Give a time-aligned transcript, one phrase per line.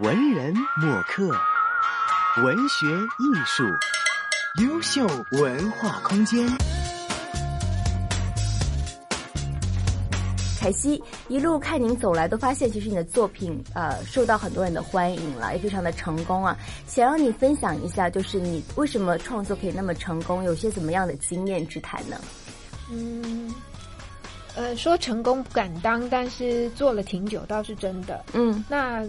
[0.00, 1.28] 文人墨客，
[2.42, 3.64] 文学艺术，
[4.62, 6.48] 优秀文化空间。
[10.58, 16.56] 凯西一路看您走来，都发现其实你的作品呃受到很多人的欢迎了，也非常的成功啊。
[16.86, 22.16] 想让你分享一下，就是你为什么创作可以那么成功，有些怎么样的经验之谈呢？
[22.90, 23.54] 嗯，
[24.54, 28.24] 呃，说成功不敢当，但是做了挺久倒是真的。
[28.32, 29.04] 嗯，那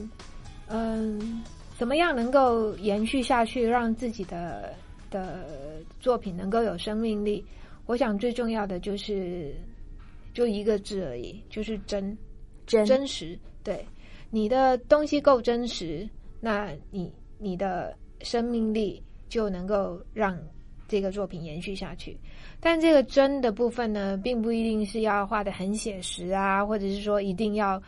[0.72, 1.44] 嗯，
[1.78, 4.74] 怎么样能够延续下去，让自己的
[5.10, 5.46] 的
[6.00, 7.44] 作品能够有生命力？
[7.86, 9.54] 我想最重要的就是
[10.34, 12.18] 就一个字而已，就是真
[12.66, 13.38] 真真实。
[13.64, 13.86] 对，
[14.30, 16.08] 你的东西够真实，
[16.40, 20.38] 那你你的生命力就能够让
[20.88, 22.18] 这个作品延续下去。
[22.62, 27.82] 但这个真的部分呢，并不一定是要画的很写实啊，或者是说一定要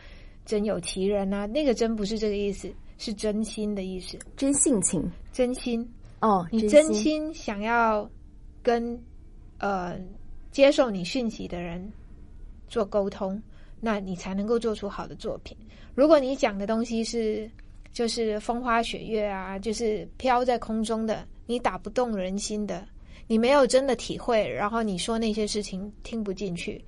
[0.44, 1.46] 真有其人啊。
[1.46, 5.86] 那个真不是这个意思，是真心的意思，真性情真心。
[6.20, 8.08] 哦，你真真心想要
[8.62, 8.98] 跟
[9.58, 9.98] 呃
[10.50, 11.92] 接受你讯息的人
[12.68, 13.42] 做沟通，
[13.80, 15.56] 那你才能够做出好的作品。
[15.94, 17.50] 如果你讲的东西是
[17.92, 22.86] 就是风花雪月啊，就是飘在空中的，你打不动人心的，
[23.26, 26.82] 你没有真的体会，然后你说那些事情听不进去。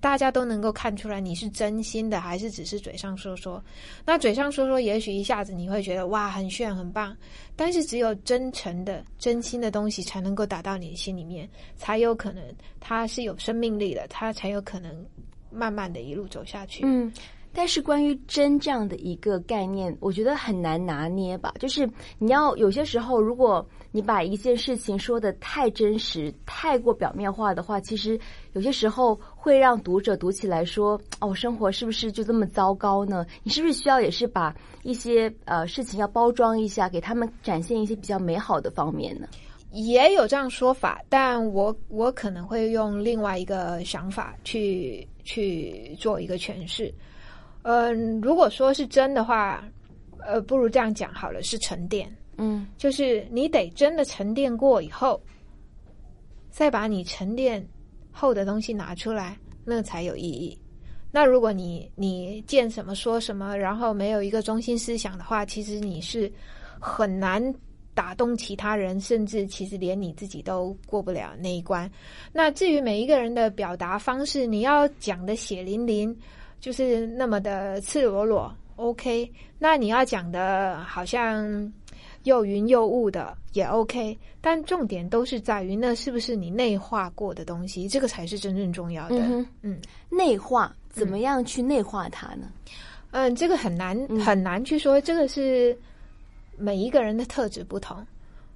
[0.00, 3.62] 大家都能够看出来你是真心的，还是只是嘴上说说。
[4.04, 7.16] 那嘴上说说，也许一下子你会觉得哇很炫很棒，
[7.56, 12.42] 但是只有真诚的、真心的东西才能够打到你的心里面，才有可能
[12.78, 15.04] 它是有生命力的，它才有可能
[15.50, 16.82] 慢慢的一路走下去。
[16.84, 17.12] 嗯。
[17.58, 21.52] 但是关于真这样的一个概念，我觉得很难拿捏吧。
[21.58, 28.16] 就是你要有些时候，如果你把一件事情说的太真实、太过表面化的话，其实
[28.52, 39.26] 有些时候会让读者读起来说：“哦，生活是不是就这么糟糕呢？”你是不是需要也是把一些呃事情要包装一下，给他们展现一些比较美好的方面呢？
[39.72, 46.94] 也有这样说法，但我我可能会用另外一个想法去去做一个诠释。
[47.70, 49.62] 嗯，如果说是真的话，
[50.26, 52.10] 呃，不如这样讲好了，是沉淀。
[52.38, 55.20] 嗯，就是你得真的沉淀过以后，
[56.48, 57.62] 再把你沉淀
[58.10, 59.36] 后的东西拿出来，
[59.66, 60.58] 那才有意义。
[61.12, 66.32] 那如果你你见什么说什么，然后没有一个中心思想的话，其实你是
[66.80, 67.54] 很难
[67.92, 71.90] 打动其他人，甚至其实连你自己都过不了那一关。
[72.32, 76.18] 那至于每一个人的表达方式，你要讲的血淋淋。
[76.60, 79.30] 就是那么的赤裸裸，OK。
[79.58, 81.72] 那你要讲的好像
[82.24, 89.16] 又云又雾的也 OK，但重点都是在于那是不是你内化过的东西，这个才是真正重要的。
[89.18, 89.80] 嗯嗯，
[90.10, 92.50] 内化怎么样去内化它呢？
[93.10, 95.76] 嗯，这个很难很难去说，这个是
[96.56, 98.06] 每一个人的特质不同。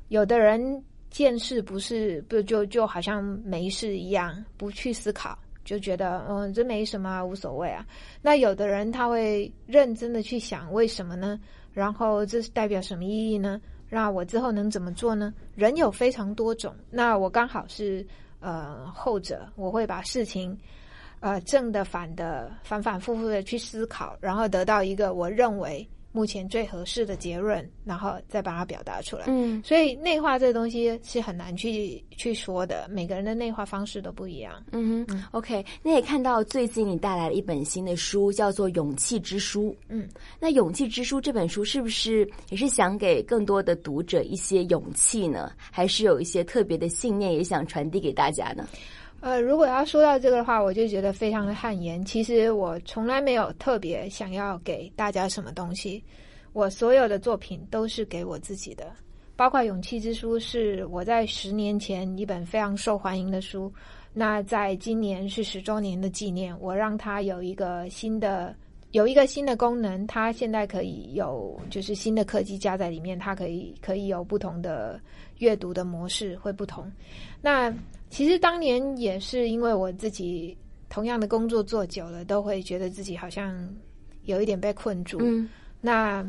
[0.09, 5.39] 有的人见事不是不就就好像没事一样，不去思考。
[5.65, 7.87] 就觉得嗯，这没什么啊，无所谓啊。
[8.21, 11.39] 那有的人他会认真的去想为什么呢？
[11.73, 13.61] 然后这是代表什么意义呢？
[13.89, 15.33] 那我之后能怎么做呢？
[15.55, 18.07] 人有非常多种，那我刚好是
[18.41, 20.59] 呃后者，我会把事情
[21.21, 25.89] 呃正的反的反反复复的去思考，然后得到一个我认为。
[26.13, 29.25] 目前最合适的结论，然后再把它表达出来。
[29.27, 34.63] 嗯，所以内化这个东西是很难去去说的，每个人的内化方式都不一样。
[34.73, 39.71] 嗯哼，OK，那也看到最近你带来了一本新的书，叫做《勇气之书》。
[39.89, 40.09] 嗯，
[40.39, 45.51] 那《勇气之书》这本书是不是也是想给更多的读者一些勇气呢？
[45.71, 48.69] 还是有一些特别的信念也想传递给大家呢？
[49.23, 52.05] 呃，如果要说到这个的话，我就觉得非常的汗颜。
[52.05, 56.03] 其实我从来没有特别想要给大家什么东西，
[56.53, 58.91] 我所有的作品都是给我自己的，
[59.37, 63.73] 包括《勇气之书》是我在十年前一本非常受欢迎的书，
[64.13, 68.53] 那在今年是十周年的纪念，我让它有一个新的
[68.93, 74.99] 有一个新的功能，它现在可以有就是新的科技加在里面，它可以可以有不同的
[75.39, 76.91] 阅读的模式会不同，
[77.43, 77.75] 那。
[78.13, 80.55] 其实当年也是因为我自己
[80.91, 83.67] 同样的工作做久了，都会觉得自己好像
[84.25, 85.17] 有一点被困住。
[85.23, 85.49] 嗯，
[85.81, 86.23] 那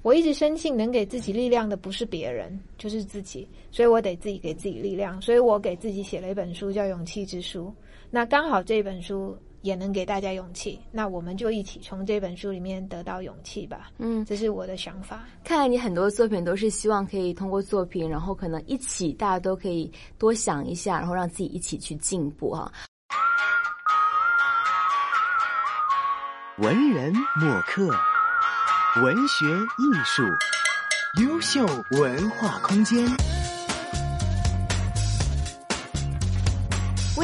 [0.00, 5.20] 我一直深信，能给自己力量的不是别人，就是自己，所以我得自己给自己力量。
[5.20, 7.66] 所以我给自己写了一本书，叫《勇气之书》。
[8.10, 9.36] 那刚好这本书。
[9.64, 13.90] 也能给大家勇气，那我们就一起从这本书里面得到勇气吧。
[13.96, 15.24] 嗯，这是我的想法。
[15.42, 22.70] 看来你很多作品都是希望可以通过作品，然后可能一起大家都可以多想一下，然后让自己一起去进步哈。
[26.58, 27.10] 文人
[27.40, 27.88] 墨客，
[29.02, 30.22] 文学艺术，
[31.22, 33.08] 优秀文化空间。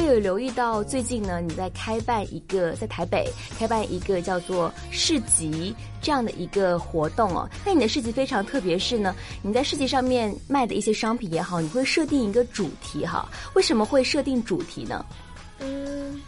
[0.00, 7.48] 我有留意到，最近呢，你在开办一个在台北开办一个叫做市集这样的一个活动哦。
[7.66, 13.28] 那你的市集非常特别，是呢，你在市集上面卖的一些商品也好，你会设定一个主题哈？
[13.54, 15.04] 为什么会设定主题呢？
[15.58, 16.18] 嗯，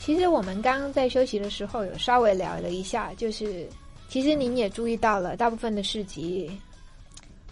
[0.00, 3.68] 其实我们刚刚在休息的时候有稍微聊了一下，就是
[4.08, 6.50] 其实您也注意到了，大部分的市集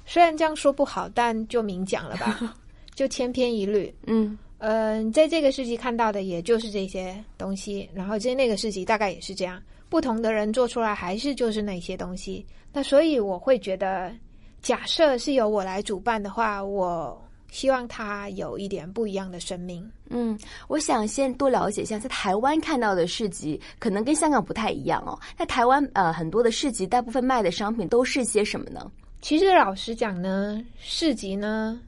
[0.07, 2.57] 虽然这样说不好，但就明讲了吧，
[2.97, 3.95] 就千篇一律。
[4.07, 4.37] 嗯。
[4.59, 12.45] 嗯，在这个世纪看到的也就是这些东西，然后在那个世纪大概也是这样，不同的人做出来还是就是那些东西。
[12.73, 14.13] 那所以我会觉得，
[14.61, 17.17] 假设是由我来主办的话，我
[17.51, 19.89] 希望它有一点不一样的生命。
[20.11, 25.19] 嗯，我想先多了解一下，在台湾看到的市集可能跟香港不太一样哦。
[25.37, 28.91] 在台湾呃很多的市集，大部分卖的商品都是些什么呢？
[29.21, 31.81] 其实老实讲呢，市集呢。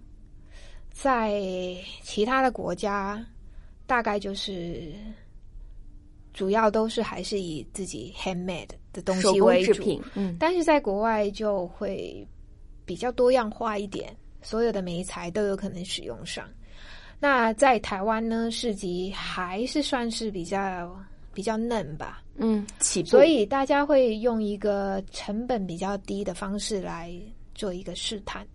[0.93, 1.41] 在
[2.03, 3.25] 其他的国家，
[3.87, 4.93] 大概就是
[6.33, 12.27] 主要都是还是以自己 handmade 的东西为主，嗯，但是在国外就会
[12.85, 16.49] 比较多样化一点，所有的媒材都有可能使用上。
[17.19, 20.99] 那在台湾呢，市集还是算是比较
[21.35, 27.13] 比较嫩吧，嗯，起步，所以大家会用一个成本比较低的方式来
[27.55, 28.47] 做一个试探。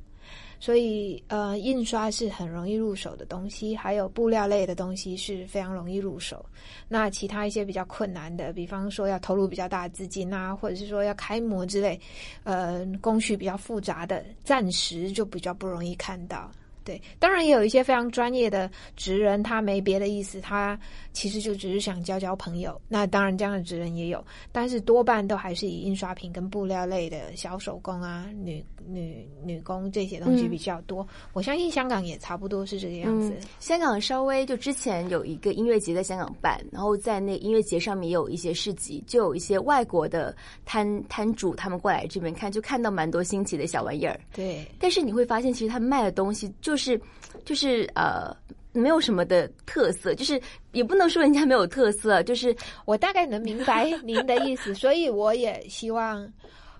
[0.59, 6.45] 所以，呃，印刷是很容易入手的东西，还有布料类的东西是非常容易入手。
[6.87, 11.99] 那其他一些比较困难的，比方说要投入比较大的资金啊，或者是说要开模之类，
[12.43, 16.51] 呃，工序比较复杂的，暂时就比较不容易看到。
[16.85, 20.79] 对，当然也有一些非常专业的职人，他没别的意思，他
[21.13, 22.79] 其实就只是想交交朋友。
[22.87, 31.05] 那当然这样的职人也有，但是多半都还是以印刷品跟布料类的小手工啊、女女女工这些东西比较多。
[31.33, 33.35] 我相信香港也差不多是这个样子。
[33.59, 40.35] 香港稍微就之前有一个音乐节在香港办，然后在那音乐节上面也有一些市集，就有一些外国的
[40.65, 44.19] 摊摊主他们过来这边看，就看到蛮多新奇的小玩意儿。
[44.31, 46.74] 对，但是你会发现，其实他们卖的东西就。
[46.75, 46.99] 就是，
[47.45, 48.35] 就是呃，
[48.73, 50.41] 没有什么的特色，就是
[50.73, 56.29] 也不能说人家没有特色，就是我大概能明白您的意思，所以我也希望，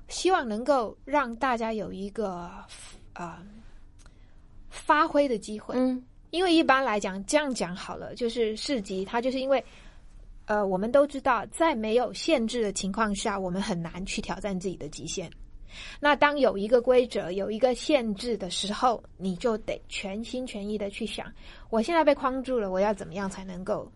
[0.09, 2.51] 希望能够让大家有一个
[3.13, 3.37] 呃
[4.69, 5.75] 发挥的机会。
[5.77, 9.63] 嗯，因为一般来讲，这样讲好了，就是市集，它就是因为
[10.43, 15.31] 呃，我们都知道，在没有限制的情况下，我们很难去挑战自己的极限。
[15.99, 21.31] 那当有一个规则、有一个限制的时候，你就得全心全意的去想：
[21.69, 23.91] 我现在被框住了，我要怎么样才能够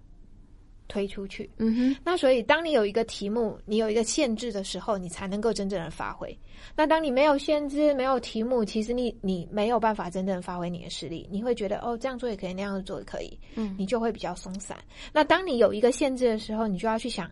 [0.87, 1.49] 推出去？
[1.57, 1.95] 嗯哼。
[2.03, 6.35] 那所以，当你有一个题目、你有一个限制的时候，你才能够真正的发挥。
[6.75, 11.27] 那当你没有限制、没有题目，其实你你没有办法真正发挥你的实力。
[11.31, 14.77] 你会觉得哦，这样做也可以，那样做也可以，嗯，你就会比较松散。
[15.13, 17.29] 那当你有一个限制的时候，你就要去想，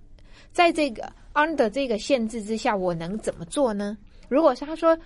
[0.51, 3.97] 在这个 under 这个限制之下，我能怎么做呢？
[4.27, 4.97] 如果是他说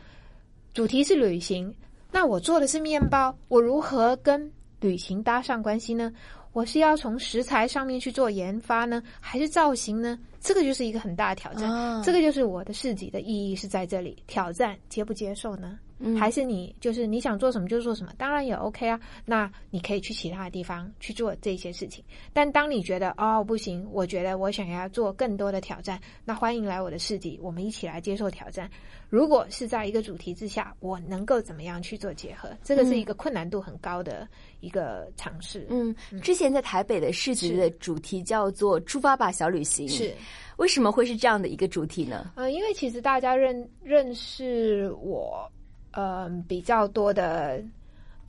[0.74, 1.74] 主题是旅行，
[2.12, 6.12] 那我做的是面包，我如何跟旅行搭上关系呢？
[6.54, 10.20] 我是要从食材上面去做研发呢，还是造型呢？
[10.42, 12.04] 这个就是一个很大的挑战。
[12.04, 15.80] 这个就是我的市集的意义是在这里，挑战接不接受呢？
[16.18, 19.00] 还是你就是你想做什么就做什么，当然也 OK 啊。
[19.26, 22.04] 那你可以去其他的地方去做这些事情。
[22.34, 28.70] 但当你觉得哦不行，我觉得我想要做更多的挑战，那欢迎来我的市集，我们一起来接受挑战。
[29.10, 32.50] 如果是在一个主题之下，我能够怎么样去做结合？
[32.64, 34.28] 这个是一个困难度很高的
[34.62, 35.68] 一个尝试。
[35.70, 39.88] 嗯，之前在台北的市集的主题叫做“出发吧，小旅行”。
[39.90, 40.14] 是，
[40.58, 42.32] 为什么会是这样的一个主题呢？
[42.36, 45.52] 呃，因为其实大家认认识我。
[45.92, 47.62] 嗯，比较多的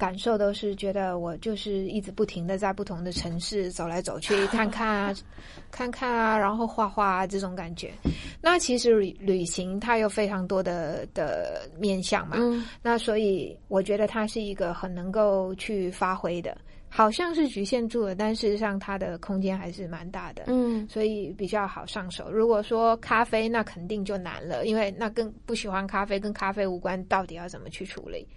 [0.03, 5.15] 感受都是觉得我就是一直不停的在不同的城市走来走去，看看啊，
[5.71, 7.93] 看看啊，然后画画啊这种感觉。
[8.41, 12.37] 那其实旅旅行它有非常多的的面向嘛，
[12.83, 16.59] 那所以我觉得它是一个很能够去发挥的。
[16.95, 22.31] 好像是局限住了，但事实上它的空间还是蛮大的，嗯，所以比较好上手。
[22.31, 28.29] 如果说咖啡，那肯定就难了，因为那跟不喜欢咖啡，跟咖啡无关，到底要怎么去处理？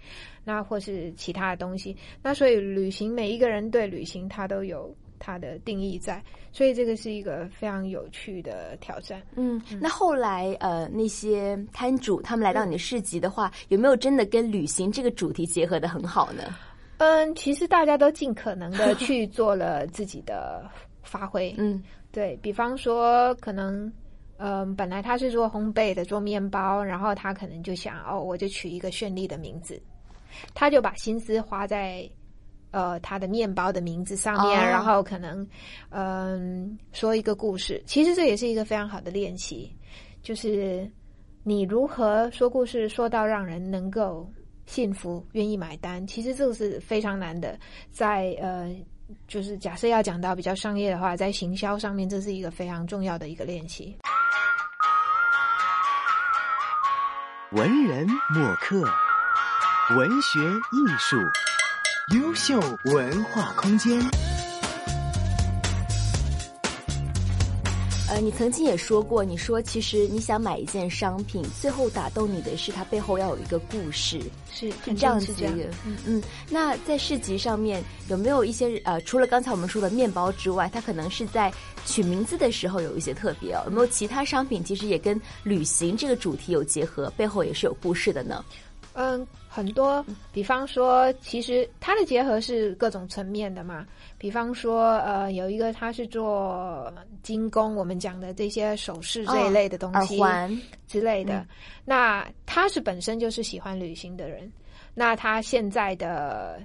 [0.48, 6.22] 那或是其他的东西，那所以旅行，每一个人对旅行他都有他的定义在，
[6.52, 9.20] 所以这个是一个非常有趣的挑战。
[9.34, 16.44] 嗯，那后来呃，那些摊主他们来到你的市集的话，有没有真的跟旅行这个主题结合的很好呢？
[16.98, 20.64] 嗯，其实大家都尽可能的去做了自己的
[21.02, 21.52] 发挥。
[21.58, 23.92] 嗯，对比方说，可能
[24.38, 29.80] 嗯、本来他是做烘焙的，做面包，然后他可能就想，哦，我就取一个绚丽的名字，
[30.54, 32.08] 他就把心思花在
[32.70, 35.46] 呃他的面包的名字上面，哦然后可能
[35.90, 37.82] 嗯、说一个故事。
[37.86, 39.74] 其实这也是一个非常好的练习，
[40.22, 40.90] 就是
[41.42, 44.28] 你如何说故事，说到让人能够
[44.66, 46.06] 幸福、愿意买单。
[46.06, 47.58] 其实这个是非常难的，
[47.90, 48.74] 在呃。
[49.28, 53.96] 就是假设要讲到比较商业的话，在行销上面，这是一个非常重要的一个练习。
[57.52, 58.04] 文人
[58.34, 58.82] 墨客，
[59.94, 61.16] 文学艺术，
[62.16, 63.96] 优秀文化空间。
[68.08, 74.20] 呃，你曾经也说过，你说其实你想买一件商品，最后打动你的是它背后要有一个故事，
[74.52, 75.64] 是是这样子是这样的。
[75.86, 81.52] 嗯嗯，那在市集上面有没有一些呃，除了刚才我们说的面包之外，它可能是在
[81.84, 83.62] 取名字的时候有一些特别哦？
[83.66, 88.44] 有没有其他商品其实也跟旅行这个主题有结合，背后也是有故事的呢？
[88.98, 93.86] 嗯，很多，比方说，其实它的结合是各种层面的嘛。
[94.16, 96.90] 比方说，呃，有一个他是做
[97.22, 101.34] 精工，我们讲的这些首饰这一类的东耳西，环，之类的。
[101.40, 101.46] 嗯。
[101.84, 104.50] 那他是本身就是喜欢旅行的人，
[104.94, 106.58] 那他现在的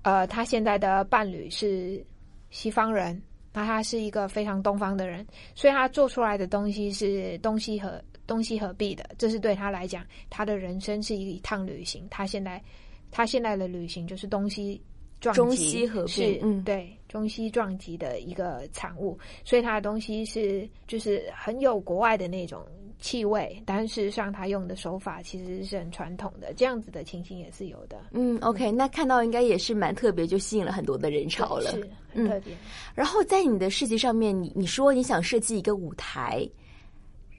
[0.00, 2.02] 呃，他现在的伴侣是
[2.48, 3.20] 西方人，
[3.52, 9.08] 那他是一个非常东方的人，所以他做出来的东西是东西合东西合璧的。
[9.18, 12.06] 这是对他来讲，他的人生是一趟旅行。
[12.10, 12.62] 他现在
[13.10, 14.80] 他现在的旅行就是东西。
[15.20, 22.62] 撞击中西合璧是，嗯对，中西撞击的一个产物，所以他的东西是就是很有国外的那种
[22.98, 27.96] 气味，但事实上他用的手法其实是很传统的，这样子的情形也是有的。
[28.10, 31.70] 嗯，OK，那看到应该也是蛮特别，就吸引了很多的人潮了。
[31.70, 32.54] 是很特别。
[32.94, 36.46] 然后在你的设计上面，你你说你想设计一个舞台，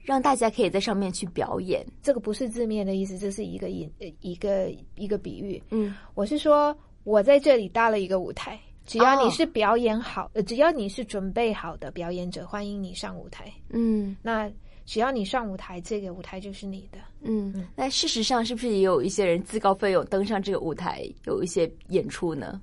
[0.06, 1.84] 让大家可以在上面去表演。
[2.00, 5.60] 这个不是字面的意思，这是一个引呃一个一个比喻。
[5.70, 13.52] 嗯，我是说，我在这里搭了一个舞台，只要哦你是表演好，呃，只要你是准备好的表演者，欢迎你上舞台。
[13.70, 14.48] 嗯那
[14.84, 16.98] 只要你上舞台，这个舞台就是你的。
[17.20, 22.62] 嗯，那事实上是不是也有一些人自告奋勇登上这个舞台，有一些演出呢？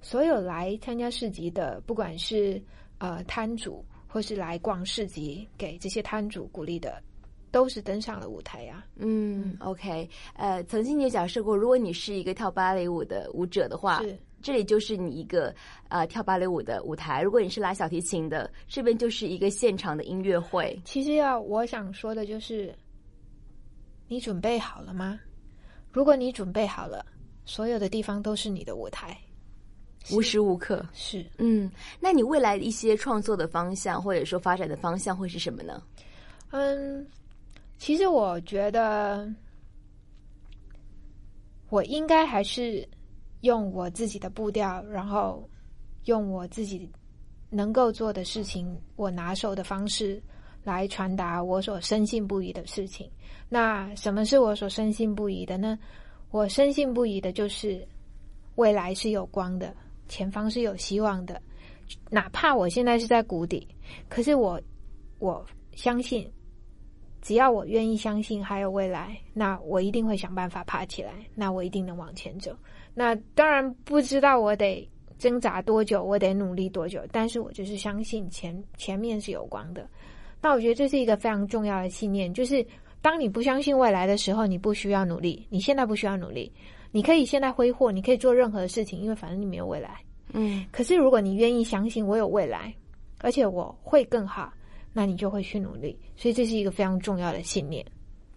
[0.00, 2.60] 所有来参加市集的，不管是
[2.96, 7.02] 呃摊主或是来逛市集，给这些摊主鼓励的，
[7.50, 14.02] 都是登上了舞台呀、嗯，OK，呃，曾经你有假设过，如果你是一个跳芭蕾舞的舞者的话，
[14.42, 15.54] 这里就是你一个
[15.88, 20.78] 呃跳芭蕾舞的舞台；如果你是拉小提琴的，这边就是一个现场的音乐会。
[20.84, 22.74] 其实要我想说的就是，
[24.08, 25.18] 你准备好了吗？
[25.90, 27.02] 如果你准备好了，
[27.46, 29.16] 所有的地方都是你的舞台。
[30.10, 30.84] 无时无刻。
[30.92, 35.82] 是，嗯，那你未来一些创作的方向，或者说发展的方向会是什么呢？
[36.50, 37.06] 嗯，
[37.78, 39.32] 其实我觉得，
[41.70, 42.86] 我应该还是
[43.40, 45.48] 用我自己的步调，然后
[46.04, 46.90] 用我自己
[47.48, 50.22] 能够做的事情，我拿手的方式
[50.64, 53.10] 来传达我所深信不疑的事情。
[53.48, 55.78] 那什么是我所深信不疑的呢？
[56.30, 57.86] 我深信不疑的就是
[58.54, 59.74] 未来是有光的，
[60.08, 61.40] 前方是有希望的。
[62.10, 63.66] 哪怕我现在是在谷底，
[64.08, 64.60] 可是我
[65.18, 65.44] 我
[65.74, 66.30] 相信，
[67.20, 72.56] 只要我愿意相信还有未来，那我一定会想办法爬起来，那我一定能往前走。
[72.94, 79.86] 那当然不知道我得挣扎多久，我得努力多久，但是我就是相信前前面是有光的。
[80.40, 82.66] 那我觉得这是一个非常重要的信念，就是
[83.02, 86.50] 当你不相信未来的时候，你不需要努力，你现在不需要努力，
[86.92, 89.98] 你可以现在挥霍，你可以做任何事情，因为反正你没有未来。
[90.34, 92.72] 嗯可是如果你愿意相信我有未来，
[93.18, 94.50] 而且我会更好，
[94.92, 95.98] 那你就会去努力。
[96.16, 97.84] 所以这是一个非常重要的信念。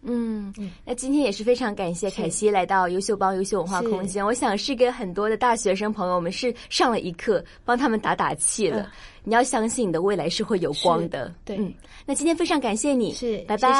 [0.08, 0.54] 嗯，
[0.86, 4.24] 那今天也是非常感谢凯西来到优秀帮优秀文化空间。
[4.24, 8.82] 我想是给很多的大学生朋友们是上了一课，帮他们打打气了。
[8.82, 8.92] 嗯
[9.28, 11.34] 你要相信你的未来是会有光的。
[11.44, 11.74] 对嗯，
[12.06, 13.74] 那今天非常感谢你，是拜拜。
[13.74, 13.80] 谢